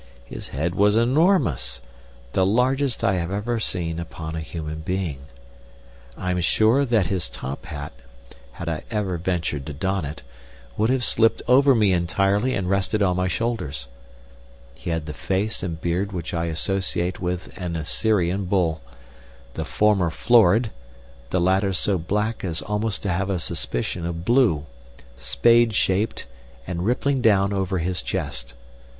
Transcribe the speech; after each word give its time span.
His 0.25 0.47
head 0.47 0.73
was 0.73 0.95
enormous, 0.95 1.79
the 2.33 2.43
largest 2.43 3.03
I 3.03 3.17
have 3.17 3.29
ever 3.29 3.59
seen 3.59 3.99
upon 3.99 4.35
a 4.35 4.39
human 4.41 4.79
being. 4.79 5.27
I 6.17 6.31
am 6.31 6.41
sure 6.41 6.85
that 6.85 7.05
his 7.05 7.29
top 7.29 7.67
hat, 7.67 7.93
had 8.53 8.67
I 8.67 8.81
ever 8.89 9.19
ventured 9.19 9.63
to 9.67 9.73
don 9.73 10.03
it, 10.03 10.23
would 10.75 10.89
have 10.89 11.03
slipped 11.03 11.43
over 11.47 11.75
me 11.75 11.93
entirely 11.93 12.55
and 12.55 12.67
rested 12.67 13.03
on 13.03 13.15
my 13.15 13.27
shoulders. 13.27 13.87
He 14.73 14.89
had 14.89 15.05
the 15.05 15.13
face 15.13 15.61
and 15.61 15.79
beard 15.79 16.13
which 16.13 16.33
I 16.33 16.45
associate 16.45 17.19
with 17.19 17.55
an 17.55 17.75
Assyrian 17.75 18.45
bull; 18.45 18.81
the 19.53 19.65
former 19.65 20.09
florid, 20.09 20.71
the 21.29 21.39
latter 21.39 21.73
so 21.73 21.99
black 21.99 22.43
as 22.43 22.63
almost 22.63 23.03
to 23.03 23.09
have 23.09 23.29
a 23.29 23.37
suspicion 23.37 24.07
of 24.07 24.25
blue, 24.25 24.65
spade 25.15 25.75
shaped 25.75 26.25
and 26.65 26.85
rippling 26.87 27.21
down 27.21 27.53
over 27.53 27.77
his 27.77 28.01
chest. 28.01 28.55